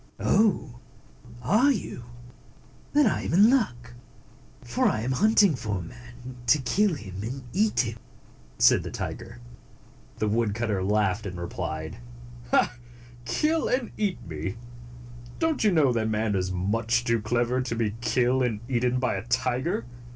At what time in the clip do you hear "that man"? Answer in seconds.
15.93-16.33